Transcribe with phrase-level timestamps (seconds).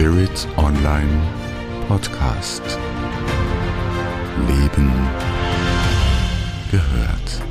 [0.00, 1.12] Spirit Online
[1.86, 2.62] Podcast.
[4.48, 4.90] Leben
[6.70, 7.42] gehört.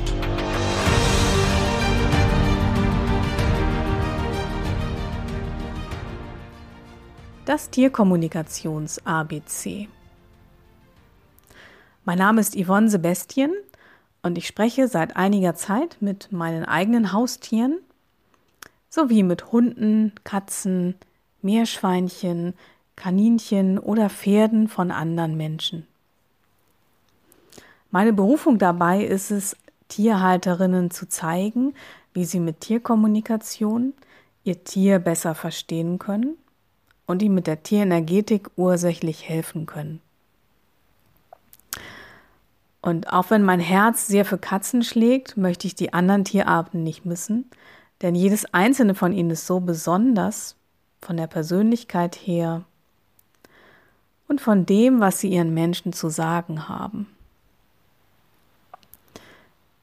[7.44, 9.88] Das Tierkommunikations-ABC.
[12.04, 13.52] Mein Name ist Yvonne Sebastien
[14.22, 17.78] und ich spreche seit einiger Zeit mit meinen eigenen Haustieren
[18.88, 20.96] sowie mit Hunden, Katzen,
[21.42, 22.54] Meerschweinchen,
[22.96, 25.86] Kaninchen oder Pferden von anderen Menschen.
[27.90, 29.56] Meine Berufung dabei ist es,
[29.88, 31.74] Tierhalterinnen zu zeigen,
[32.14, 33.92] wie sie mit Tierkommunikation
[34.44, 36.36] ihr Tier besser verstehen können
[37.06, 40.00] und ihm mit der Tierenergetik ursächlich helfen können.
[42.82, 47.04] Und auch wenn mein Herz sehr für Katzen schlägt, möchte ich die anderen Tierarten nicht
[47.04, 47.50] missen,
[48.00, 50.56] denn jedes einzelne von ihnen ist so besonders
[51.00, 52.64] von der Persönlichkeit her
[54.28, 57.08] und von dem, was sie ihren Menschen zu sagen haben.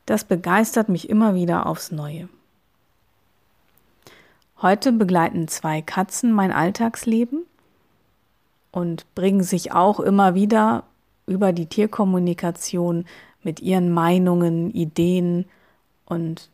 [0.06, 2.30] Das begeistert mich immer wieder aufs Neue.
[4.62, 7.46] Heute begleiten zwei Katzen mein Alltagsleben
[8.72, 10.84] und bringen sich auch immer wieder
[11.26, 13.06] über die Tierkommunikation
[13.44, 15.46] mit ihren Meinungen, Ideen
[16.06, 16.50] und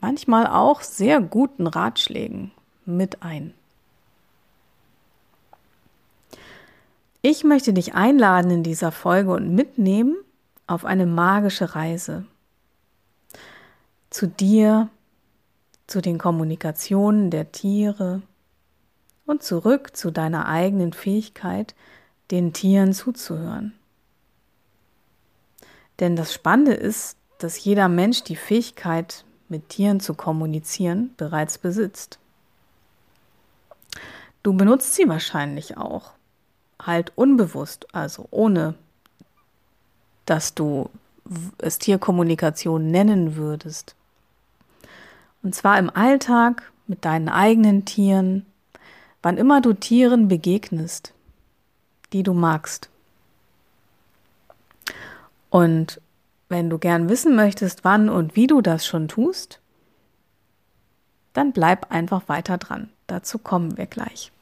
[0.00, 2.50] manchmal auch sehr guten Ratschlägen
[2.84, 3.52] mit ein.
[7.22, 10.16] Ich möchte dich einladen in dieser Folge und mitnehmen
[10.66, 12.24] auf eine magische Reise
[14.10, 14.88] zu dir,
[15.86, 18.22] zu den Kommunikationen der Tiere
[19.26, 21.74] und zurück zu deiner eigenen Fähigkeit,
[22.30, 23.74] den Tieren zuzuhören.
[26.00, 32.18] Denn das Spannende ist, dass jeder Mensch die Fähigkeit, mit Tieren zu kommunizieren, bereits besitzt.
[34.42, 36.12] Du benutzt sie wahrscheinlich auch,
[36.80, 38.74] halt unbewusst, also ohne
[40.26, 40.90] dass du
[41.58, 43.94] es Tierkommunikation nennen würdest.
[45.42, 48.46] Und zwar im Alltag mit deinen eigenen Tieren,
[49.22, 51.12] wann immer du Tieren begegnest,
[52.12, 52.88] die du magst.
[55.50, 56.00] Und
[56.48, 59.60] wenn du gern wissen möchtest, wann und wie du das schon tust,
[61.32, 62.90] dann bleib einfach weiter dran.
[63.06, 64.32] Dazu kommen wir gleich.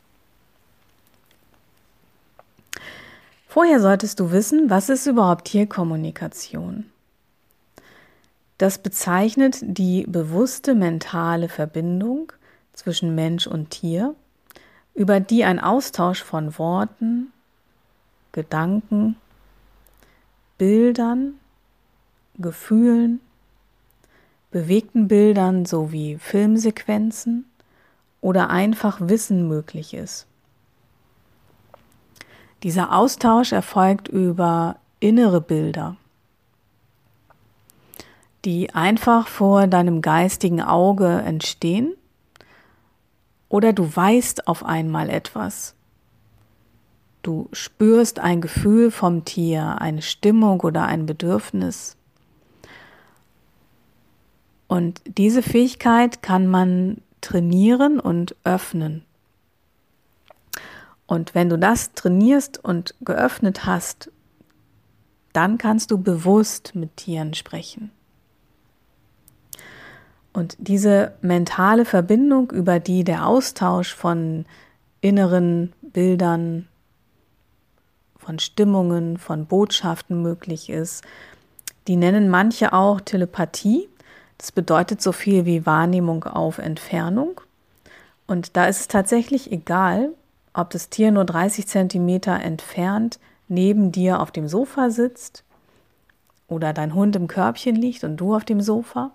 [3.54, 6.86] Vorher solltest du wissen, was ist überhaupt Tierkommunikation?
[8.58, 12.32] Das bezeichnet die bewusste mentale Verbindung
[12.72, 14.16] zwischen Mensch und Tier,
[14.92, 17.32] über die ein Austausch von Worten,
[18.32, 19.14] Gedanken,
[20.58, 21.34] Bildern,
[22.36, 23.20] Gefühlen,
[24.50, 27.48] bewegten Bildern sowie Filmsequenzen
[28.20, 30.26] oder einfach Wissen möglich ist.
[32.64, 35.96] Dieser Austausch erfolgt über innere Bilder,
[38.44, 41.94] die einfach vor deinem geistigen Auge entstehen
[43.48, 45.76] oder du weißt auf einmal etwas
[47.24, 51.96] Du spürst ein Gefühl vom Tier, eine Stimmung oder ein Bedürfnis.
[54.68, 59.06] Und diese Fähigkeit kann man trainieren und öffnen.
[61.06, 64.10] Und wenn du das trainierst und geöffnet hast,
[65.32, 67.90] dann kannst du bewusst mit Tieren sprechen.
[70.32, 74.46] Und diese mentale Verbindung, über die der Austausch von
[75.00, 76.66] inneren Bildern,
[78.24, 81.04] von Stimmungen, von Botschaften möglich ist.
[81.86, 83.88] Die nennen manche auch Telepathie.
[84.38, 87.40] Das bedeutet so viel wie Wahrnehmung auf Entfernung.
[88.26, 90.10] Und da ist es tatsächlich egal,
[90.54, 95.44] ob das Tier nur 30 Zentimeter entfernt neben dir auf dem Sofa sitzt
[96.48, 99.10] oder dein Hund im Körbchen liegt und du auf dem Sofa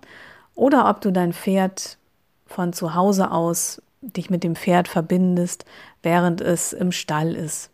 [0.54, 1.98] oder ob du dein Pferd
[2.46, 5.66] von zu Hause aus dich mit dem Pferd verbindest,
[6.04, 7.70] während es im Stall ist.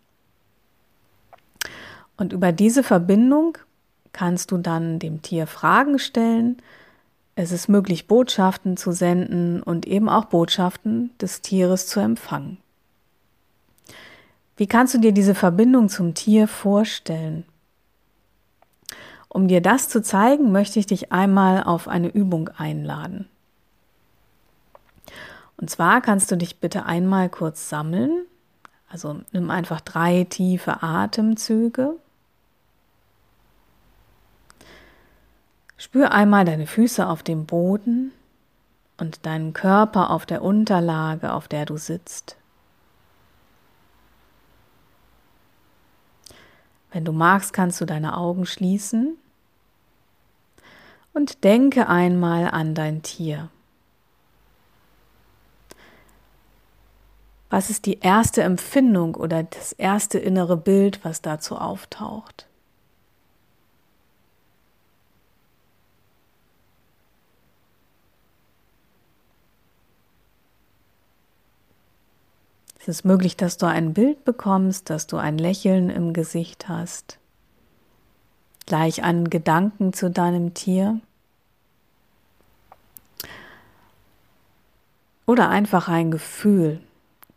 [2.17, 3.57] Und über diese Verbindung
[4.13, 6.57] kannst du dann dem Tier Fragen stellen.
[7.35, 12.57] Es ist möglich, Botschaften zu senden und eben auch Botschaften des Tieres zu empfangen.
[14.57, 17.45] Wie kannst du dir diese Verbindung zum Tier vorstellen?
[19.27, 23.27] Um dir das zu zeigen, möchte ich dich einmal auf eine Übung einladen.
[25.57, 28.25] Und zwar kannst du dich bitte einmal kurz sammeln.
[28.89, 31.95] Also nimm einfach drei tiefe Atemzüge
[35.77, 38.11] Spür einmal deine Füße auf dem Boden
[38.97, 42.37] und deinen Körper auf der Unterlage, auf der du sitzt.
[46.95, 49.18] Wenn du magst, kannst du deine Augen schließen
[51.12, 53.50] und denke einmal an dein Tier.
[57.50, 62.47] Was ist die erste Empfindung oder das erste innere Bild, was dazu auftaucht?
[72.87, 77.17] Es ist möglich, dass du ein Bild bekommst, dass du ein Lächeln im Gesicht hast,
[78.67, 80.99] gleich einen Gedanken zu deinem Tier.
[85.25, 86.79] Oder einfach ein Gefühl,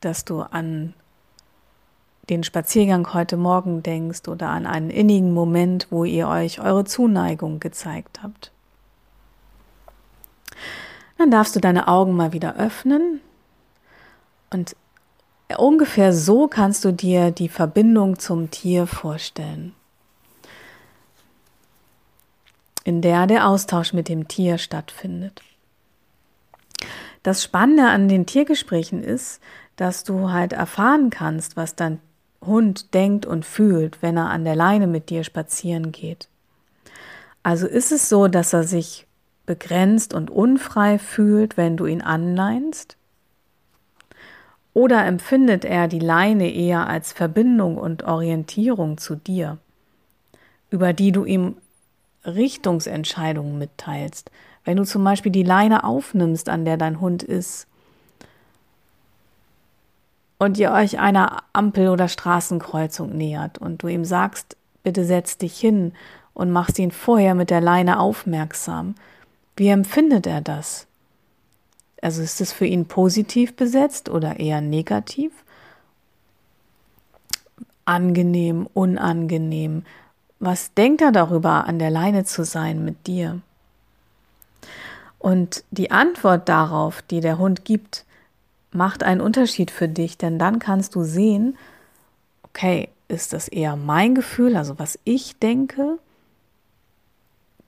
[0.01, 0.93] dass du an
[2.29, 7.59] den Spaziergang heute Morgen denkst oder an einen innigen Moment, wo ihr euch eure Zuneigung
[7.59, 8.53] gezeigt habt.
[11.17, 13.23] Dann darfst du deine Augen mal wieder öffnen
[14.51, 14.77] und
[15.57, 19.75] ungefähr so kannst du dir die Verbindung zum Tier vorstellen,
[22.85, 25.43] in der der Austausch mit dem Tier stattfindet.
[27.23, 29.41] Das Spannende an den Tiergesprächen ist,
[29.77, 32.01] dass du halt erfahren kannst, was dein
[32.45, 36.29] Hund denkt und fühlt, wenn er an der Leine mit dir spazieren geht.
[37.43, 39.07] Also ist es so, dass er sich
[39.47, 42.98] begrenzt und unfrei fühlt, wenn du ihn anleinst?
[44.75, 49.59] Oder empfindet er die Leine eher als Verbindung und Orientierung zu dir,
[50.71, 51.57] über die du ihm
[52.25, 54.31] Richtungsentscheidungen mitteilst?
[54.65, 57.67] Wenn du zum Beispiel die Leine aufnimmst, an der dein Hund ist,
[60.39, 65.59] und ihr euch einer Ampel oder Straßenkreuzung nähert und du ihm sagst, bitte setz dich
[65.59, 65.93] hin
[66.33, 68.95] und machst ihn vorher mit der Leine aufmerksam,
[69.57, 70.88] wie empfindet er das?
[72.01, 75.33] Also ist es für ihn positiv besetzt oder eher negativ?
[77.85, 79.85] Angenehm, unangenehm?
[80.39, 83.41] Was denkt er darüber, an der Leine zu sein mit dir?
[85.19, 88.05] Und die Antwort darauf, die der Hund gibt,
[88.71, 91.57] macht einen Unterschied für dich, denn dann kannst du sehen,
[92.45, 95.99] okay, ist das eher mein Gefühl, also was ich denke,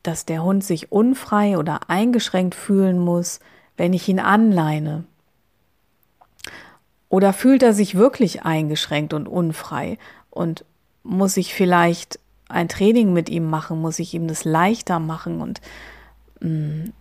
[0.02, 3.40] dass der Hund sich unfrei oder eingeschränkt fühlen muss,
[3.80, 5.04] wenn ich ihn anleine?
[7.08, 9.96] Oder fühlt er sich wirklich eingeschränkt und unfrei
[10.28, 10.66] und
[11.02, 15.62] muss ich vielleicht ein Training mit ihm machen, muss ich ihm das leichter machen und
[16.40, 16.92] mh, mm,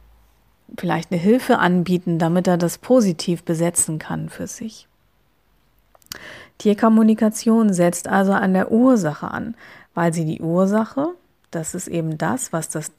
[0.78, 4.88] vielleicht eine Hilfe anbieten, damit er das positiv besetzen kann für sich.
[6.60, 9.54] Tierkommunikation setzt also an der Ursache an,
[9.96, 11.10] weil sie die Ursache,
[11.52, 12.94] das ist eben das, was das,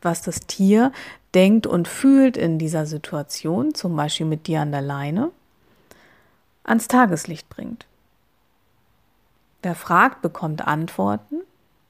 [0.00, 0.92] was das Tier
[1.34, 5.30] denkt und fühlt in dieser Situation, zum Beispiel mit dir an der Leine,
[6.64, 7.86] ans Tageslicht bringt.
[9.62, 11.40] Wer fragt, bekommt Antworten.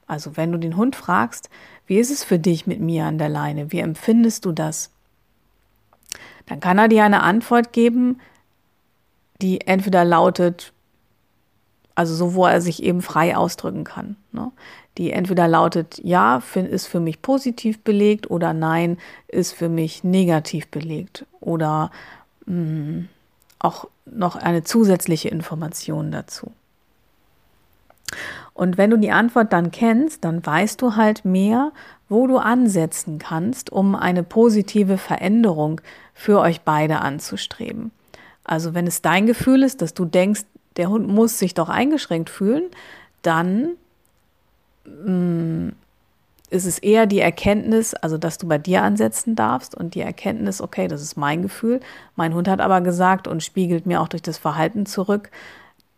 [0.07, 1.49] Also wenn du den Hund fragst,
[1.85, 3.71] wie ist es für dich mit mir an der Leine?
[3.71, 4.91] Wie empfindest du das?
[6.49, 8.19] dann kann er dir eine Antwort geben,
[9.41, 10.73] die entweder lautet,
[11.99, 14.15] also so, wo er sich eben frei ausdrücken kann.
[14.31, 14.53] Ne?
[14.97, 18.97] Die entweder lautet, ja, ist für mich positiv belegt oder nein,
[19.27, 21.25] ist für mich negativ belegt.
[21.41, 21.91] Oder
[22.45, 23.09] mh, hm,
[23.59, 26.53] auch noch eine zusätzliche Information dazu.
[28.53, 31.73] Und wenn du die Antwort dann kennst, dann weißt du halt mehr,
[32.07, 35.81] wo du ansetzen kannst, um eine positive Veränderung
[36.13, 37.91] für euch beide anzustreben.
[38.45, 40.45] Also wenn es dein Gefühl ist, dass du denkst,
[40.79, 42.63] der Hund muss sich doch eingeschränkt fühlen,
[43.21, 43.71] dann
[44.85, 45.75] mh, mm,
[46.51, 50.61] ist es eher die Erkenntnis, also dass du bei dir ansetzen darfst und die Erkenntnis,
[50.61, 51.81] okay, das ist mein Gefühl.
[52.15, 55.29] Mein Hund hat aber gesagt und spiegelt mir auch durch das Verhalten zurück,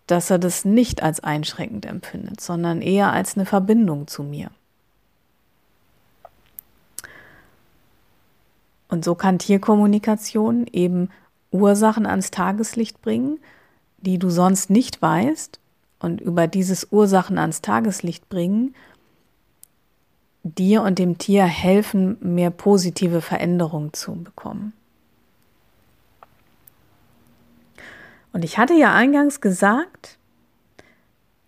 [0.08, 4.50] dass er das nicht als einschränkend empfindet, sondern eher als eine Verbindung zu mir.
[8.90, 11.10] Und so kann Tierkommunikation eben
[11.52, 13.40] Ursachen ans Tageslicht bringen,
[14.02, 15.60] die du sonst nicht weißt.
[16.00, 18.74] Und über dieses Ursachen ans Tageslicht bringen,
[20.44, 24.74] dir und dem Tier helfen, mehr positive Veränderungen zu bekommen.
[28.34, 30.18] Und ich hatte ja eingangs gesagt,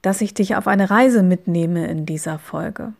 [0.01, 2.93] dass ich dich auf eine Reise mitnehme in dieser Folge.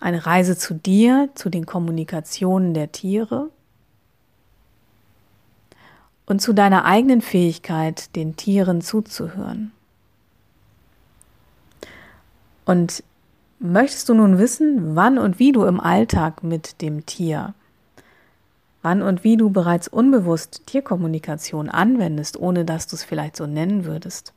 [0.00, 3.50] Eine Reise zu dir, zu den Kommunikationen der Tiere
[6.32, 9.70] und zu deiner eigenen Fähigkeit, den Tieren zuzuhören.
[12.64, 13.04] Und
[13.58, 17.52] möchtest du nun wissen, wann und wie du im Alltag mit dem Tier,
[18.80, 23.84] wann und wie du bereits unbewusst Tierkommunikation anwendest, ohne dass du es vielleicht so nennen
[23.84, 24.32] würdest?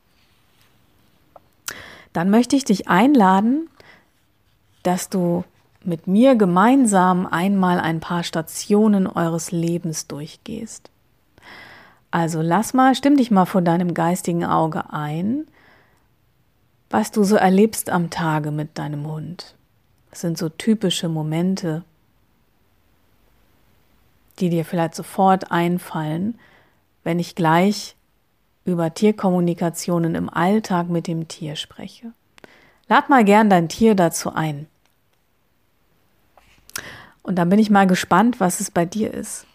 [2.12, 3.70] dann möchte ich dich einladen,
[4.84, 5.44] dass du
[5.84, 10.92] mit mir gemeinsam einmal ein paar Stationen eures Lebens durchgehst.
[12.16, 15.46] Also lass mal, stimm dich mal vor deinem geistigen Auge ein,
[16.90, 19.54] was du so erlebst am Tage mit deinem Hund.
[20.12, 21.84] Das sind so typische Momente,
[24.40, 26.40] die dir vielleicht sofort einfallen,
[27.04, 27.98] wenn ich gleich
[28.64, 32.14] über Tierkommunikationen im Alltag mit dem Tier spreche.
[32.88, 34.68] Lad mal gern dein Tier dazu ein.
[37.24, 39.46] Und dann bin ich mal gespannt, was es bei dir ist.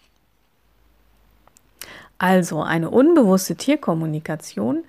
[2.20, 4.84] Also eine unbewusste Tierkommunikation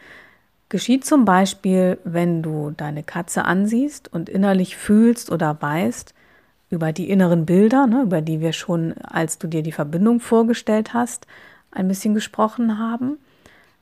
[0.68, 6.14] geschieht zum Beispiel, wenn du deine Katze ansiehst und innerlich fühlst oder weißt
[6.70, 10.94] über die inneren Bilder, ne, über die wir schon, als du dir die Verbindung vorgestellt
[10.94, 11.26] hast,
[11.72, 13.18] ein bisschen gesprochen haben.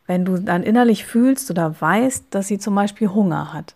[0.05, 3.73] Wenn du dann innerlich fühlst oder weißt, dass sie zum Beispiel Hunger hat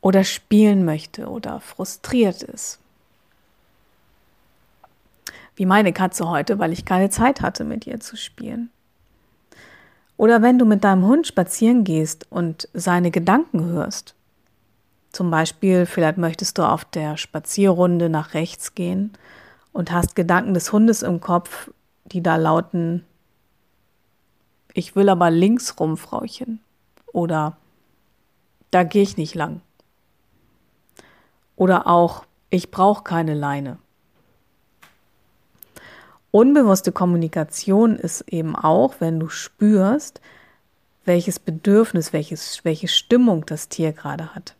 [0.00, 2.81] oder spielen möchte oder frustriert ist
[5.56, 8.70] wie meine Katze heute, weil ich keine Zeit hatte, mit ihr zu spielen.
[10.16, 14.14] Oder wenn du mit deinem Hund spazieren gehst und seine Gedanken hörst.
[15.10, 19.12] Zum Beispiel, vielleicht möchtest du auf der Spazierrunde nach rechts gehen
[19.72, 21.70] und hast Gedanken des Hundes im Kopf,
[22.04, 23.04] die da lauten,
[24.74, 26.60] ich will aber links rum, Frauchen.
[27.12, 27.56] Oder
[28.70, 29.60] da gehe ich nicht lang.
[31.56, 33.78] Oder auch, ich brauche keine Leine.
[36.32, 40.22] Unbewusste Kommunikation ist eben auch, wenn du spürst,
[41.04, 44.54] welches Bedürfnis, welches, welche Stimmung das Tier gerade hat.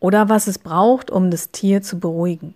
[0.00, 2.54] Oder was es braucht, um das Tier zu beruhigen.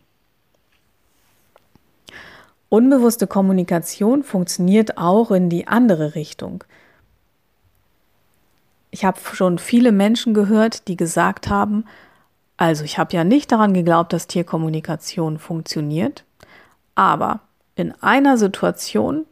[2.70, 6.64] Unbewusste Kommunikation funktioniert auch in die andere Richtung.
[8.90, 11.84] Ich habe schon viele Menschen gehört, die gesagt haben,
[12.56, 16.24] also ich habe ja nicht daran geglaubt, dass Tierkommunikation funktioniert.
[16.98, 17.38] Aber
[17.76, 19.24] in einer Situation,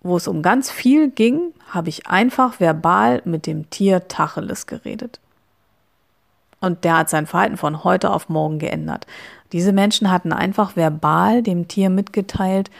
[0.00, 5.20] wo es um ganz viel ging, habe ich einfach verbal mit dem Tier Tacheles geredet.
[6.58, 9.06] Und der hat sein Verhalten von heute auf morgen geändert.
[9.52, 12.70] Diese Menschen hatten einfach verbal dem Tier mitgeteilt,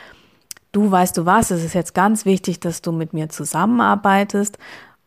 [0.72, 4.56] du weißt du was, es ist jetzt ganz wichtig, dass du mit mir zusammenarbeitest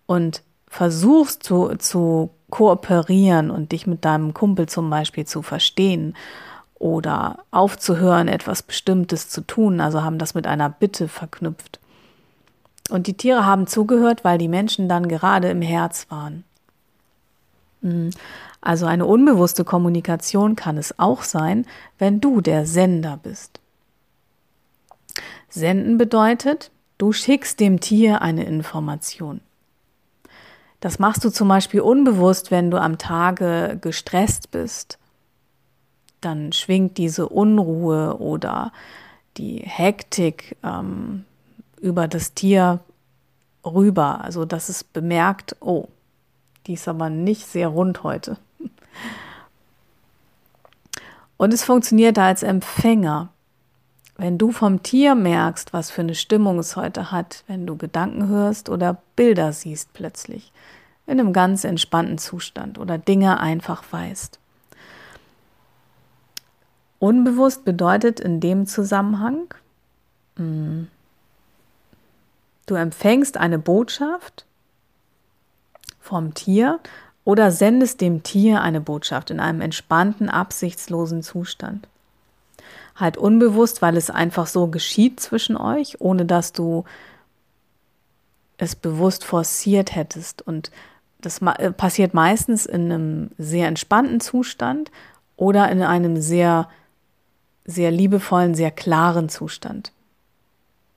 [0.05, 6.13] und versuchst zu, zu kooperieren und dich mit deinem Kumpel zum Beispiel zu verstehen
[6.83, 11.79] oder aufzuhören, etwas Bestimmtes zu tun, also haben das mit einer Bitte verknüpft.
[12.89, 16.43] Und die Tiere haben zugehört, weil die Menschen dann gerade im Herz waren.
[17.79, 18.09] Mhm.
[18.59, 21.65] Also eine unbewusste Kommunikation kann es auch sein,
[21.99, 23.61] wenn du der Sender bist.
[25.47, 29.39] Senden bedeutet, du schickst dem Tier eine Information.
[30.81, 34.97] Das machst du zum Beispiel unbewusst, wenn du am Tage gestresst bist
[36.25, 38.71] dann schwingt diese Unruhe oder
[39.37, 41.25] die Hektik ähm,
[41.81, 42.79] über das Tier
[43.65, 44.21] rüber.
[44.21, 45.87] Also dass es bemerkt, oh,
[46.67, 48.37] die ist aber nicht sehr rund heute.
[51.37, 53.29] Und es funktioniert als Empfänger.
[54.15, 58.27] Wenn du vom Tier merkst, was für eine Stimmung es heute hat, wenn du Gedanken
[58.27, 60.53] hörst oder Bilder siehst plötzlich,
[61.05, 64.39] in einem ganz entspannten Zustand oder Dinge einfach weißt.
[67.03, 69.53] Unbewusst bedeutet in dem Zusammenhang,
[70.37, 70.83] mm,
[72.65, 74.45] du empfängst eine Botschaft
[75.99, 76.79] vom Tier
[77.25, 81.89] oder sendest dem Tier eine Botschaft in einem entspannten, absichtslosen Zustand.
[82.95, 86.85] Halt unbewusst, weil es einfach so geschieht zwischen euch, ohne dass du
[88.55, 90.41] es bewusst forciert hättest.
[90.41, 90.71] Und
[91.19, 94.89] das äh, passiert meistens in einem sehr entspannten Zustand
[95.35, 96.69] oder in einem sehr
[97.65, 99.91] sehr liebevollen, sehr klaren Zustand,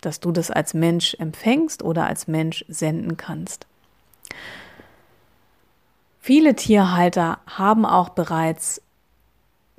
[0.00, 3.66] dass du das als Mensch empfängst oder als Mensch senden kannst.
[6.20, 8.82] Viele Tierhalter haben auch bereits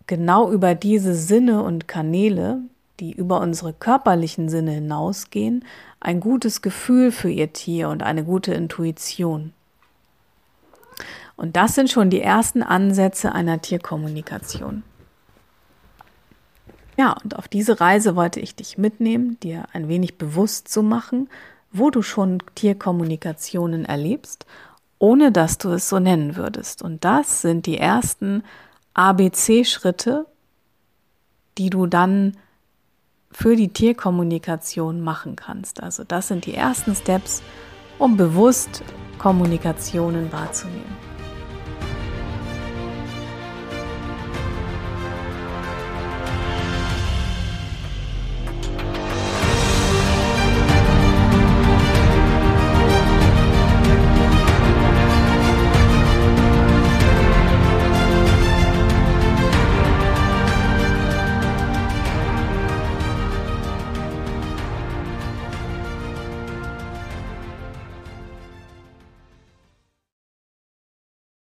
[0.07, 2.61] genau über diese Sinne und Kanäle,
[2.99, 5.65] die über unsere körperlichen Sinne hinausgehen,
[5.99, 9.53] ein gutes Gefühl für ihr Tier und eine gute Intuition.
[11.35, 14.83] Und das sind schon die ersten Ansätze einer Tierkommunikation.
[16.97, 21.29] Ja, und auf diese Reise wollte ich dich mitnehmen, dir ein wenig bewusst zu machen,
[21.71, 24.47] wo du schon Tierkommunikationen erlebst,
[24.97, 26.81] ohne dass du es so nennen würdest.
[26.81, 28.43] Und das sind die ersten
[28.95, 30.25] ABC-Schritte,
[31.59, 32.35] die du dann
[33.31, 35.83] für die Tierkommunikation machen kannst.
[35.83, 37.43] Also das sind die ersten Steps,
[37.99, 38.83] um bewusst
[39.19, 41.06] Kommunikationen wahrzunehmen.